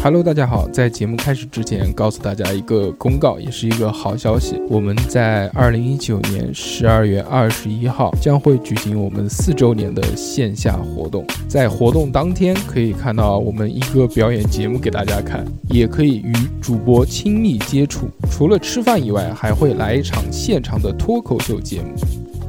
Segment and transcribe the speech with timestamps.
[0.00, 4.54] Hello，大家好，在节目开始之前，告诉大家一个公告，也是一个好消息。
[4.68, 11.26] 我们在二零一九年十二月二十一号将会举行我们四周年的线下活动。
[11.48, 18.08] 在活动当天，可以看到我们一哥表演节目给大家看，也可以与主播亲密接触。
[18.30, 21.96] 除了吃饭以外，还会来一场现场的脱口秀节目。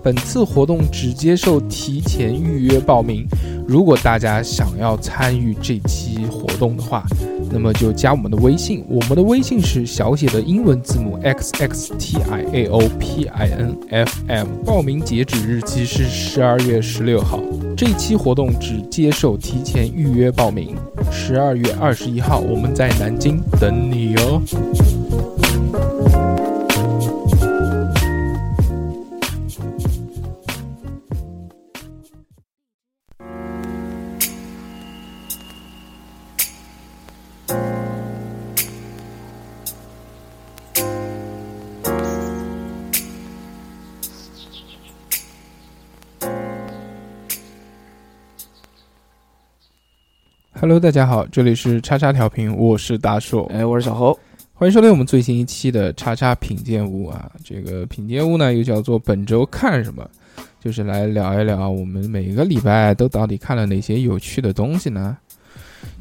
[0.02, 3.27] 本次活动只接受提前预约报名。
[3.68, 7.04] 如果大家想要参与这期活动的话，
[7.51, 14.47] 那么就加我们的微信，我们的微信是小写的英文字母 x x t i a o p i n f m。
[14.65, 17.39] 报名截止日期是十二月十六号。
[17.75, 20.75] 这期活动只接受提前预约报名。
[21.11, 24.41] 十二月二十一号，我们在南京等你哦。
[50.62, 54.20] Hello，大家好，这里是叉叉调频，我是大硕，哎，我是小侯，
[54.54, 57.32] 欢迎收听我们最新一期的叉叉品鉴屋啊。
[57.46, 60.06] 这个品鉴屋呢，又叫做本周看什么，
[60.60, 65.18] 就是来聊一聊我们每个礼拜都到底看了哪些有趣的东西呢？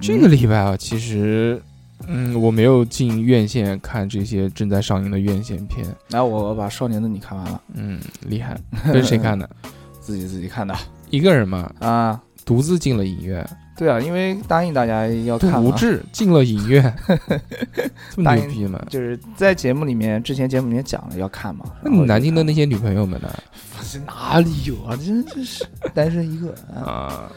[0.00, 1.62] 这个礼拜啊，其实，
[2.08, 5.86] 嗯，我没有进院线看这些正在上映的院线片。
[6.08, 8.60] 那我把《少年的你》看完了，嗯，厉害，
[8.92, 9.48] 跟谁看的？
[10.02, 10.74] 自己自己看的，
[11.10, 13.48] 一个人嘛，啊，独自进了影院。
[13.78, 16.92] 对啊，因为答应大家要看独自进了影院，
[18.14, 18.84] 这么牛逼吗？
[18.90, 21.64] 就是在节目里面，之前节目里面讲了要看嘛。
[21.82, 23.32] 那你南京的那些女朋友们呢？
[24.04, 24.96] 哪里有啊？
[24.96, 26.82] 真真是单身一个啊！
[26.82, 27.32] 啊，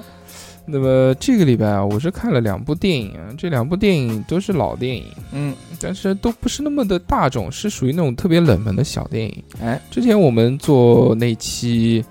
[0.65, 9.43] 那么这个礼拜啊，我是看了两部电影啊，这两部电影都是老电影，嗯，但是都不是那么的大众，是属于那种特别冷门的小电影。
[9.61, 12.03] 哎，之前我们做那期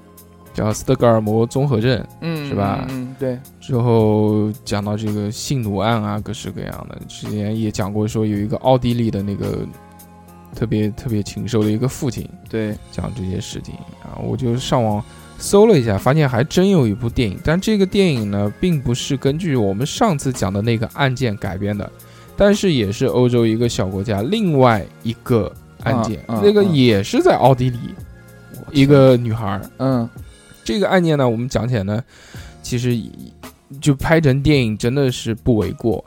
[0.61, 2.87] 叫斯德哥尔摩综合症，嗯，是吧？
[2.91, 6.99] 嗯，对，之后讲到这个性奴案啊，各式各样的。
[7.09, 9.67] 之前也讲过，说有一个奥地利的那个
[10.55, 13.75] 特别特别禽兽的一个父亲，对，讲这些事情。
[14.03, 15.03] 啊，我就上网
[15.39, 21.91] 搜了一下，发现还真有一部电影，但这个电影呢，并不是根据我们上次讲的那个案件改编的，
[22.37, 25.51] 但是也是欧洲一个小国家另外一个
[25.85, 27.79] 案件，那个嗯也是在奥地利，
[28.73, 29.63] 一个女孩儿。
[29.79, 30.09] 嗯，
[30.71, 32.01] 这个案件呢，我们讲起来呢，
[32.63, 32.97] 其实
[33.81, 36.05] 就拍成电影真的是不为过。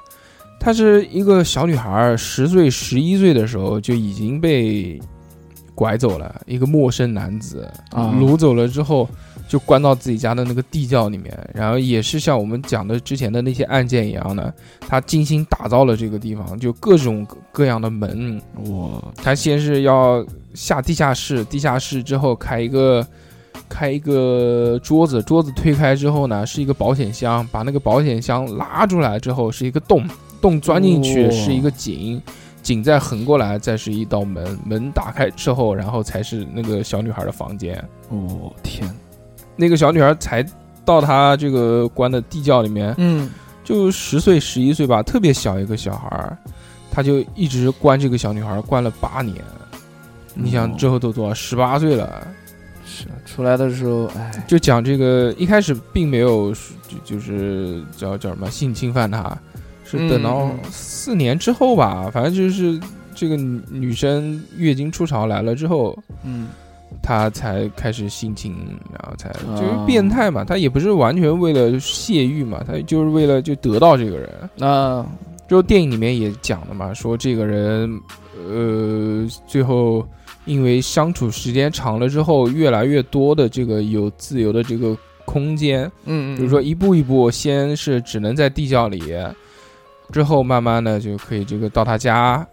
[0.58, 4.98] 她是一个小女孩，十岁、十一岁的时候就已经被
[5.76, 9.10] 拐走了，一个陌生男子啊掳走了之后，
[9.50, 23.06] 就关到自己家的那个地窖里面，然后也是像我们讲的之前的那些案件一样的，他精心打造了这个地方，就各种各样的门，哇他先是要下地下室，地下室之后开一个
[23.70, 30.04] 开一个桌子，桌子推开之后呢，是一个保险箱，把那个保险箱拉出来之后是一个洞，
[30.42, 32.22] 洞钻进去哦是一个井，
[32.62, 37.76] 井再横过来再是一道门，门打开之后，然后才是那个小女孩的房间。
[38.10, 38.90] 哦天，
[39.56, 40.46] 那个小女孩才
[40.86, 43.30] 到她这个关的地窖里面，嗯，
[43.64, 46.38] 就十岁十一岁吧，特别小一个小孩儿，
[46.92, 49.36] 他就一直关这个小女孩儿关了八年。
[50.36, 51.34] 你想哦之后都多少？
[51.34, 52.28] 十八岁了，
[52.86, 56.54] 是出来的时候，哎，就讲这个一开始并没有
[56.88, 59.38] 就就是叫叫什么性侵犯他，
[59.84, 62.80] 是等到四年之后吧，反正就是
[63.16, 66.50] 这个女女生月经初潮来了之后，嗯，
[67.02, 68.56] 他才开始性侵，
[68.92, 74.30] 然后才啊就是变态嘛，他也不是完全为了泄欲嘛，他就是为了就得到这个人。
[74.56, 75.06] 那
[75.48, 78.02] 之后电影里面也讲了嘛，说这个人，
[78.50, 80.06] 呃，最后
[80.46, 89.02] 因为相处时间长了之后，越来越多的这个有自由的这个空间，嗯，嗯比如说一步一步，先是只能在地窖里，
[90.12, 92.46] 之后慢慢的就可以这个到他家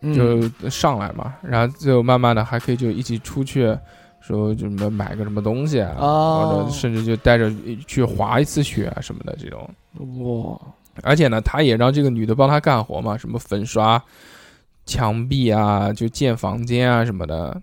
[0.00, 0.14] 嗯。
[0.14, 3.76] 就上来嘛，然后最后慢慢的还可以就一起出去。
[4.20, 6.58] 说就什么买个什么东西啊，哦。
[6.58, 7.50] 或者甚至就带着
[7.86, 9.70] 去滑一次雪啊什么的这种，
[10.18, 10.60] 哇，
[11.02, 14.02] 而且呢，他也让这个女的帮他干活嘛，什么粉刷
[14.88, 17.60] 墙壁啊，就建房间啊什么的，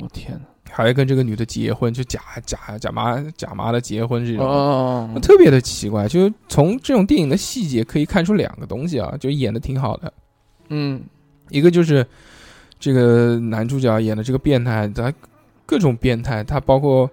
[0.00, 6.08] 我天哪，还跟这个女的结婚，就假假假妈假妈的结婚这种，哦，特别的奇怪。
[6.08, 10.10] 就从这种电影的细节可以看出两个东西啊，就演的挺好的。
[10.70, 11.02] 嗯，
[11.50, 12.04] 一个就是
[12.80, 15.12] 这个男主角演的这个变态，他
[15.66, 17.08] 各种变态，他包括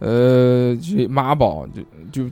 [0.00, 2.30] 呃，这妈宝，就就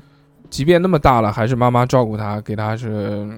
[0.50, 3.28] 即便那么大了，还是妈妈照顾他，给他是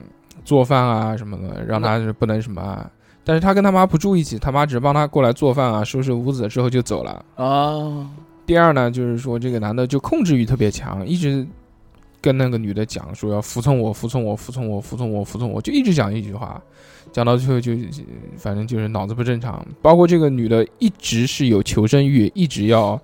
[0.45, 2.91] 做饭啊什么的，让他是不能什么啊。
[3.27, 7.25] 但是他跟他妈不住一起，他妈只是帮他过来做饭啊，收拾屋子之后就走了。
[7.37, 8.07] 啊，
[8.45, 11.47] 第二呢，就是说这个男的就控制欲特别强，一直
[12.21, 16.61] 跟那个女的讲说要服从我，服从我，服从我，服从我，服从我，就一直讲一句话，
[17.13, 17.73] 讲到最后就
[18.37, 19.67] 反正就是脑子不正常。
[19.81, 23.01] 包括这个女的一直是有求生欲，一直要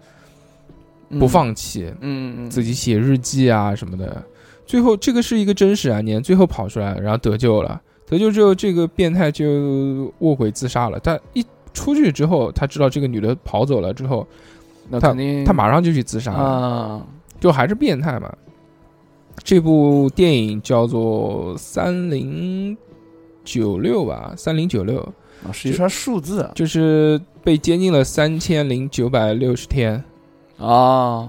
[1.19, 4.23] 不放弃，嗯，自己写日记啊什么的。
[4.70, 7.82] 最后这个是一个真实案件，最后跑出来，然后得救了。
[8.06, 11.00] 得救之后，这个变态就卧轨自杀了。
[11.00, 11.44] 他一
[11.75, 14.25] 出去之后，他知道这个女的跑走了之后，
[14.88, 16.38] 他那肯定他马上就去自杀了。
[16.38, 17.06] 啊，
[17.40, 18.32] 就还是变态嘛。
[19.43, 22.76] 这部电影叫做《三零
[23.43, 25.00] 九六》吧，三零九六，
[25.44, 30.05] 啊是一串数字啊就是被监禁了三千零九百六十天。
[30.58, 31.28] 啊，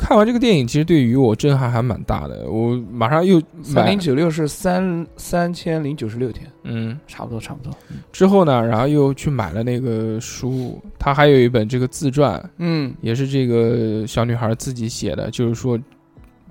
[0.00, 2.50] 看完这个电影，其实对于我震撼还蛮大的。
[2.50, 7.70] 我马上又买三零，九六是三三千零九十六天，嗯，差不多差不多。
[8.10, 15.78] 之后呢，然后又去买了那个书，他还有一本这个自传，嗯，也是这个小女孩自己写的，就是说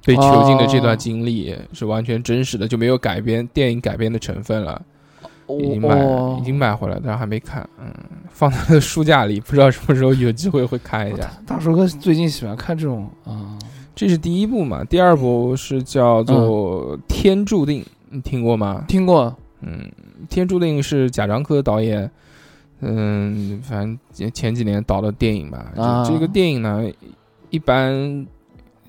[0.05, 4.79] 被囚禁的这段经历是完全真实的，就没有改编电影改编的成分了。
[5.57, 7.91] 已经买哦已经买回来，但是还没看，嗯，
[8.29, 11.29] 放在了书架里，不知道什么时候有机会会看一下。
[11.45, 13.57] 大叔哥最近喜欢看这种啊，
[13.95, 18.85] 这是第一部嘛，第二部是叫做《天注定》，你听过吗？
[18.87, 19.89] 听过嗯，
[20.29, 22.09] 《天注定》是贾樟柯导演，
[22.81, 25.71] 嗯，反正前前几年导的电影吧。
[25.75, 26.83] 啊这个电影呢，
[27.49, 28.25] 一般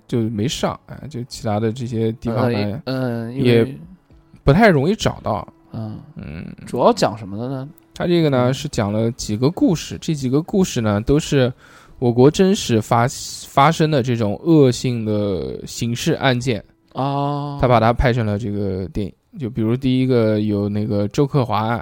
[0.07, 3.79] 就没上，哎，就其他的这些地方呢，嗯，因也
[4.45, 5.47] 不太容易找到。
[5.73, 7.69] 嗯，嗯，主要讲什么的呢？
[7.95, 11.53] 他这个呢是讲了几个故事，这几个故事呢都是
[11.99, 13.07] 我国真实发
[13.47, 16.65] 发生的这种恶性的刑事案件，
[16.95, 19.13] 啊，他把它拍成了这个电影。
[19.39, 21.79] 就比如第一个有那个周克华案，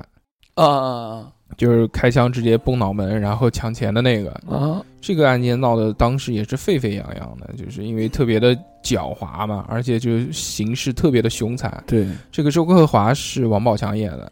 [0.55, 11.83] 啊啊就是开枪直接崩脑门然后抢钱的那个，啊啊，这个案件闹得当时也是沸沸扬扬的，就是因为特别的狡猾嘛，而且就是形势特别的凶残。
[11.87, 14.31] 对，这个周克华是王宝强演的，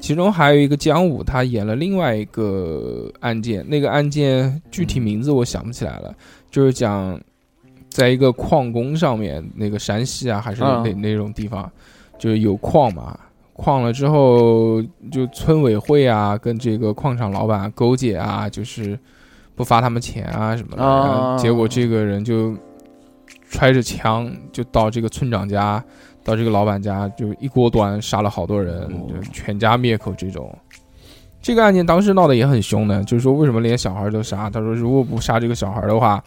[0.00, 6.14] 其中还有一个姜武，他演了另外一个案件，那个案件具体名字我想不起来了，
[6.50, 7.20] 就是讲
[7.90, 11.70] 在一个矿工上面，那个山西啊还是啊那那种地方，
[12.18, 13.18] 就是有矿嘛。
[13.54, 18.98] 矿了之后，就村委会啊，跟这个矿场老板勾结啊，就是
[19.54, 20.82] 不发他们钱啊什么的。
[20.82, 22.56] 啊然后结果这个人就
[23.50, 25.84] 揣着枪就到这个村长家，
[26.24, 30.50] 到这个老板家，就一锅端杀了好多人，哦就全家灭口这种。
[31.42, 34.48] 这个案件当时闹得也很凶的，就是说为什么连小孩都杀？
[34.48, 36.22] 他说如果不杀这个小孩的话，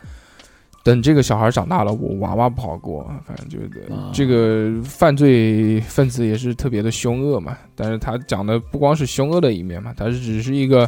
[0.85, 3.03] 等这个小孩长大了，我娃娃不好过。
[3.25, 10.87] 反正就是啊这个犯罪分子也是特别的凶恶嘛，但是他讲的不光是凶恶的一面嘛，他是只是一个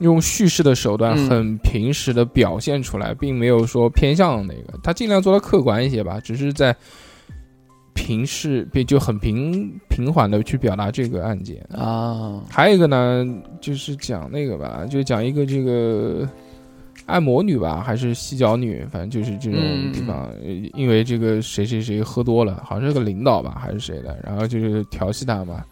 [0.00, 6.76] 用叙事的手段嗯很平实的表现出来，并没有说偏向那个，他尽量做到客观一些吧，只是在
[7.94, 11.66] 平视就很平平缓的去表达这个案件。
[11.74, 13.26] 啊，还有一个呢，
[13.62, 16.28] 就是讲那个吧，就讲一个这个
[17.06, 25.64] 按摩女吧，还是洗脚女，反正就是这种嗯地方，呃因为这个谁谁谁喝多了，好像是个领导吧，还是谁的，然后就是调戏他嘛，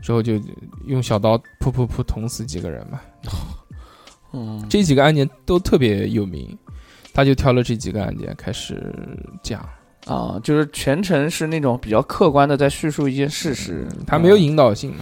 [0.00, 0.40] 之后就
[0.86, 3.00] 用小刀噗噗噗捅死几个人嘛。
[4.32, 6.56] 嗯，这几个案件都特别有名，
[7.14, 8.94] 他就挑了这几个案件开始
[9.42, 9.66] 讲，
[10.06, 14.94] 啊，就是全程是那种比较客观的在叙述一件事实，他没有引导性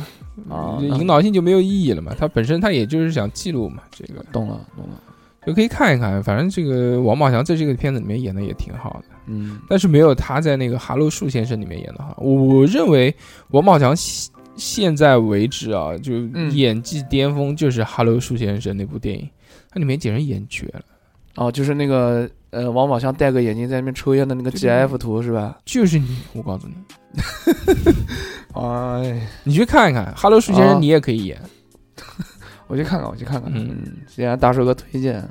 [0.46, 4.24] 嘛，啊，引导性就没有意义了嘛，他本身他也就是想记录嘛，这个。
[4.32, 5.02] 懂了懂了，
[5.46, 6.22] 就可以看一看。
[6.22, 12.16] 反正这个王宝强在这个片子里面演的也挺好的，嗯但是没有他在那个《哈喽树先生》里面演的好。
[12.20, 13.14] 我我认为
[13.50, 19.28] 王宝强现现在为止啊，就嗯演技巅峰就是《哈喽树先生》那部电影，
[19.70, 20.82] 它里面简直演绝了。
[21.36, 25.58] 哦，就是那个呃，王宝强戴个眼镜在那边抽烟的那个 GIF 图是吧？
[25.66, 26.74] 就是你，我告诉你，
[28.54, 31.38] 哎，你去看一看《哈喽树先生啊》，你也可以演。
[32.66, 33.50] 我去看看，我去看看。
[33.54, 35.22] 嗯嗯，既然大叔哥推荐，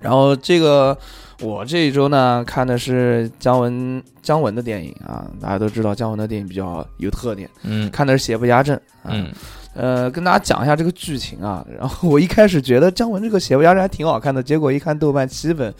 [0.00, 0.96] 然后这个
[1.40, 9.10] 我这一周呢看的是姜文姜文的电影啊，大家都知道姜文的电影比较有特点，嗯看的是《邪不压正》啊。
[9.10, 9.30] 嗯
[9.76, 11.66] 呃，跟大家讲一下这个剧情啊。
[11.76, 15.74] 然后我一开始觉得姜文这个《邪不压正》还挺好看的，结果一看豆瓣七分，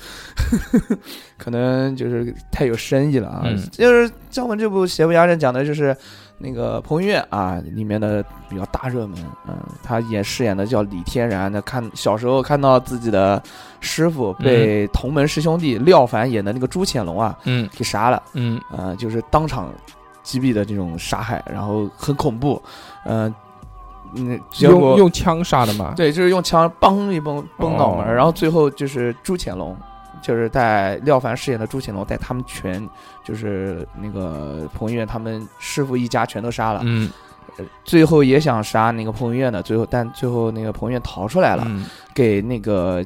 [1.38, 3.42] 可能就是太有深意了啊。
[3.44, 5.96] 嗯就是姜文这部《邪不压正》讲的就是
[6.38, 11.50] 那个彭于晏啊里面的比较大热门，嗯、他演饰演的叫李天然。
[11.50, 13.42] 那看小时候看到自己的
[13.80, 17.68] 师傅被同门师兄弟廖凡演的那个朱潜龙啊嗯。
[17.76, 18.60] 给杀了，嗯。
[18.70, 19.72] 呃，就是当场
[20.22, 22.60] 击毙的这种杀害，然后很恐怖，
[23.04, 23.32] 嗯、
[24.14, 29.76] 嗯，结果用用枪杀的嘛，对，就是用枪嘣一嘣嘣脑门，哦然后最后就是朱潜龙，
[30.24, 32.88] 就是在廖凡饰演的朱潜龙，带他们全
[33.22, 37.10] 就是那个彭于晏他们师傅一家全都杀了，嗯，
[37.84, 41.84] 最后也想杀那个彭于晏的，最后但最后那个彭于晏逃出来了，嗯。
[42.14, 43.04] 给那个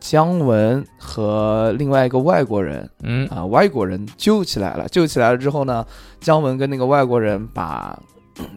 [0.00, 3.28] 姜文和另外一个外国人嗯。
[3.28, 4.88] 啊、外国人救起来了。
[4.88, 5.86] 救起来了之后呢，
[6.18, 7.96] 姜文跟那个外国人把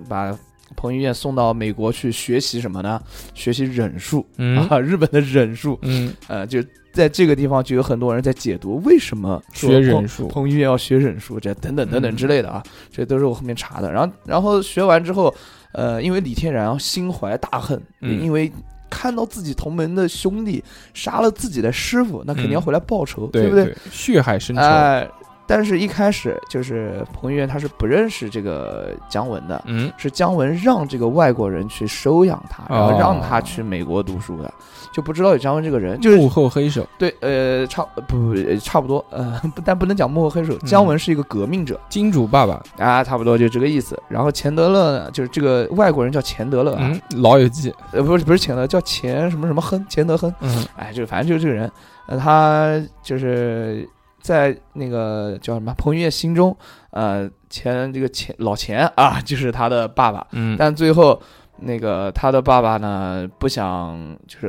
[0.09, 0.35] 把
[0.81, 2.99] 彭于晏送到美国去学习什么呢？
[3.35, 5.77] 学习忍术、嗯啊，日本的忍术。
[5.83, 6.59] 嗯，呃，就
[6.91, 13.91] 在这个地方就有很多人在解读为什么学忍术彭彭于晏要学忍术，这等等等等嗯之类的啊，这都是我后面查的。
[13.91, 15.31] 然后然后学完之后，
[15.73, 18.51] 呃，因为李天然心怀大恨，嗯因为。
[18.93, 20.61] 看到自己同门的兄弟
[20.93, 23.73] 杀了自己的师傅，那肯定要嗯回来报仇，对不对？？
[23.89, 25.09] 血海深仇，哎、
[25.51, 29.91] 但是一开始就是彭于晏他是不认识这个姜文的，嗯。
[29.97, 32.97] 是姜文让这个外国人去收养他，然后哦。
[32.97, 34.53] 让他去美国读书的，
[34.93, 44.01] 就不知道有姜文这个人，就是幕后黑手，对，呃，差不不呃差不多，呃， 不但不能讲幕后黑手，姜文是一个革命者、金主爸爸，啊，差不多就这个意思。
[44.07, 50.65] 然后钱德勒呢，就是这个外国人叫钱德勒啊，嗯，老友记，呃，不是不是钱德勒，叫钱什么什么亨，钱德亨，嗯。
[50.77, 51.69] 哎，就反正就是这个人，
[52.07, 53.87] 呃，他就是
[54.21, 56.55] 在那个叫什么彭于晏心中，
[56.91, 61.21] 呃，钱这个钱老钱啊，就是他的爸爸，嗯，但最后
[61.59, 64.47] 那个他的爸爸呢，不想就是。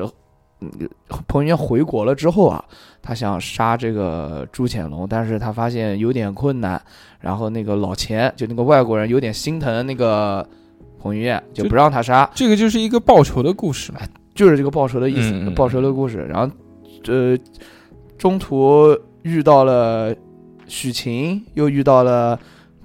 [0.64, 0.88] 嗯
[1.26, 2.64] 彭于晏回国了之后啊，
[3.02, 6.80] 他想杀这个朱潜龙，但是他发现有点困难，
[7.18, 10.48] 然后那个老钱就那个外国人有点心疼那个
[11.00, 13.98] 彭于晏，就就不让他杀，这个就是一个报仇的故事嘛，
[14.36, 16.24] 就是这个报仇的意思，嗯嗯报仇的故事。
[16.30, 16.54] 然后，
[17.08, 17.36] 呃，
[18.16, 20.14] 中途遇到了
[20.66, 22.38] 许晴，又遇到了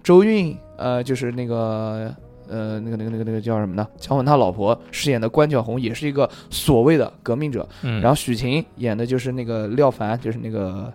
[0.03, 2.13] 周韵，呃，就是那个。
[2.49, 3.85] 呃，那个、那个、那个、那个叫什么呢？
[3.97, 10.89] 姜文他老婆饰演的关晓红也是一个所谓的革命者，嗯，然后许晴演的就是那个廖凡，就是那个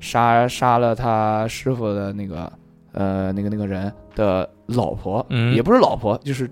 [0.00, 2.52] 杀杀了他师傅的那个
[2.90, 6.50] 呃那个那个人的老婆，嗯也不是老婆，就是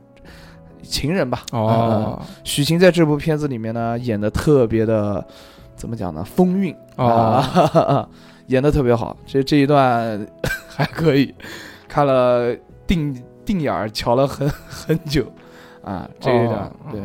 [0.82, 1.42] 情人吧。
[1.52, 5.26] 嗯哦许晴在这部片子里面呢，演的特别的，
[5.74, 6.22] 怎么讲呢？
[6.22, 8.08] 风韵哦，啊，
[8.46, 9.16] 演的特别好。
[9.26, 10.26] 这这一段
[10.68, 11.34] 还可以，
[11.88, 12.54] 看了
[12.86, 15.30] 定定眼儿瞧了很 很久
[15.82, 16.08] 啊。
[16.20, 17.00] 这一段、哦对，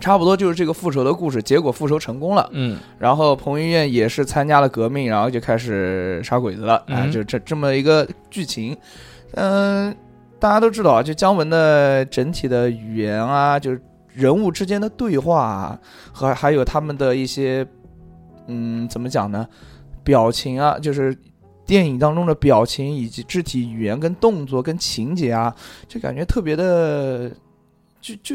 [0.00, 1.42] 差不多就是这个复仇的故事。
[1.42, 6.74] 结果复仇成功了，嗯然后彭于晏也是参加了革命，然后就开始杀鬼子了。
[6.74, 8.76] 啊，嗯就这这么一个剧情。
[9.32, 9.94] 嗯、
[10.38, 13.82] 大家都知道啊，就姜文的整体的语言啊，就是
[14.14, 15.78] 人物之间的对话啊，
[16.12, 17.66] 和还有他们的一些，
[18.46, 19.46] 嗯，怎么讲呢？
[20.08, 21.14] 表情啊，就是
[21.66, 25.54] 电影当中的表情以及肢体语言跟动作跟情节啊，
[25.86, 27.30] 就感觉特别的，
[28.00, 28.34] 就就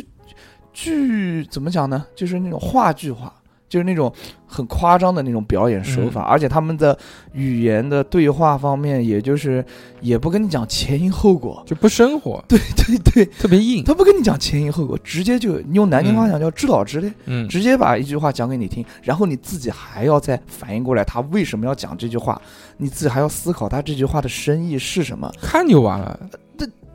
[0.72, 2.06] 剧怎么讲呢？
[2.16, 3.34] 就是那种话剧化。
[3.74, 4.14] 就是那种
[4.46, 6.96] 很夸张的那种表演手法，而且他们的
[7.32, 9.66] 语言的对话方面，也就是
[10.00, 17.50] 也不跟你讲前因后果，就不生活， 对对对，特别硬，他不跟你讲前因后果，直接就你用南京话讲叫知导直的，嗯。
[17.50, 22.40] 直接把一句话讲给你听，然后你自己还要再反应过来他为什么要讲这句话，
[22.78, 25.32] 你自己还要思考他这句话的深意是什么。
[25.42, 26.40] 看就完了，对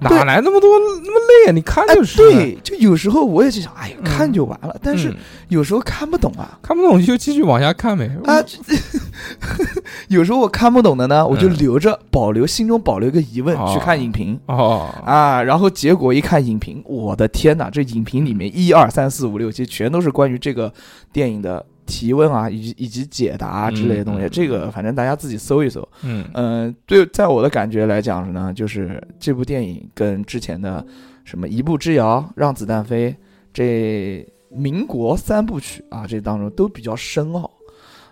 [0.01, 1.53] 哪来那么多那么累啊？
[1.53, 5.17] 你看哎，就是，对，就有时候我也就想，哎呀，嗯看就完了，但是嗯
[5.49, 6.59] 有时候看不懂啊。
[6.63, 8.59] 看不懂就继续往下看呗，啊，这
[10.09, 15.43] 有时候我看不懂的呢，我就嗯留着，保留心中保留一个疑问，哦去看影评哦，啊。
[15.43, 17.69] 然后结果一看影评，我的天哪！
[17.71, 20.73] 这影评里面一二三四五六七全都是关于这个
[21.13, 24.29] 电影的提问啊，以及以及解答啊之类的东西。
[24.29, 25.87] 这个反正大家自己搜一搜。
[26.05, 30.85] 嗯嗯，对，在我的感觉来讲呢，就是这部电影跟之前的
[31.25, 33.11] 什么《一步之遥》《让子弹飞》
[33.53, 37.51] 这民国三部曲啊，这当中都比较深奥。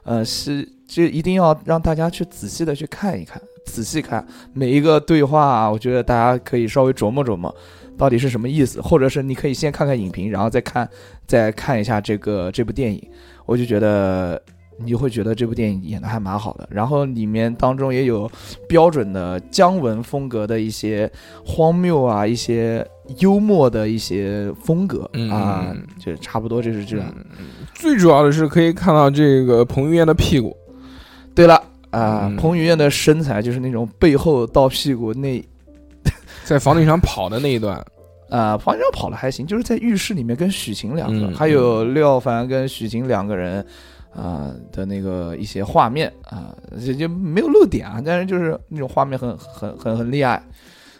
[0.05, 7.55] 呃，是这一定要让大家去仔细的去看一看，仔细看每一个对话啊，我觉得大家可以稍微琢磨琢磨，
[7.97, 10.89] 到底是什么意思，或者是你可以先看看影评，然后再看
[11.27, 13.03] 再看一下这个这部电影，
[13.47, 14.41] 我就觉得
[14.79, 16.69] 你会觉得这部电影演的还蛮好的。
[16.71, 18.31] 然后里面当中也有
[18.69, 21.11] 标准的姜文风格的一些
[21.45, 22.87] 荒谬啊，一些
[23.21, 25.09] 幽默的一些风格。
[25.15, 27.15] 嗯啊嗯，就差不多就是这样。
[27.75, 30.55] 最主要的是可以看到这个彭于晏的屁股，
[31.35, 31.55] 对了
[31.91, 32.37] 啊，嗯。
[32.37, 35.43] 彭于晏的身材就是那种背后到屁股那
[36.47, 37.77] 在房顶上跑的那一段，
[38.31, 43.65] 啊， 房间上跑的还行，就是在浴室里面跟许晴两个，嗯还有廖凡跟许晴两个人
[44.15, 50.43] 啊、的那个一些画面啊，也就没有露点啊，但是就是那种画面很很很很厉害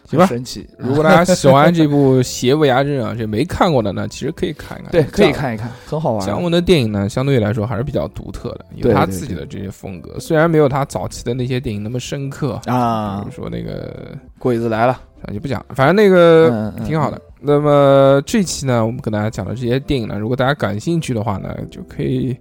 [0.05, 0.65] 行吧很神奇。
[0.77, 4.91] 如果大家喜欢这部《邪不压正》啊，这没看过的呢，其实可以看一看。
[4.91, 5.31] 对，可以。
[5.31, 6.25] 看一看，很好玩。
[6.25, 17.21] 姜文的电影呢，相对来说还是比较独特的，有他自己的这些风格，虽然没有他早期的那些电影那么深刻啊，比啊如，说那个鬼子来了，啊就不讲了，反正那个挺好的。。
[17.39, 22.35] 那么这期呢，我们跟大家讲的这些电影呢，如果大家感兴趣的话呢，就可以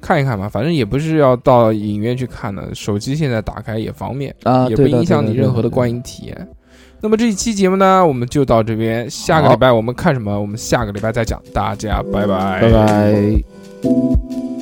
[0.00, 0.48] 看一看嘛。
[0.48, 5.90] 反正也不是要到影院去看的，手机现在打开也方便，啊，也不影响你任何的观。
[5.90, 6.48] 影体验。
[7.00, 9.08] 那么这一期节目呢，我们就到这边。
[9.10, 10.40] 下个礼拜我们看什么？
[10.40, 11.40] 我们下个礼拜再讲。
[11.52, 14.57] 大家拜拜，拜拜。